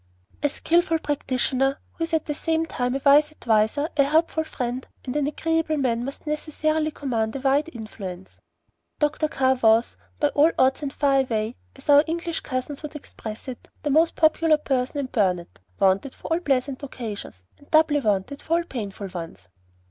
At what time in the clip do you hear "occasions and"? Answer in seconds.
16.81-17.69